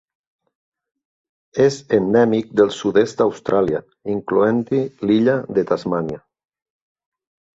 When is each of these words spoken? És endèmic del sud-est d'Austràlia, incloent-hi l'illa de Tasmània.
És 1.65 1.75
endèmic 1.97 2.49
del 2.61 2.71
sud-est 2.77 3.21
d'Austràlia, 3.21 3.81
incloent-hi 4.15 4.81
l'illa 5.11 5.39
de 5.59 5.67
Tasmània. 5.73 6.21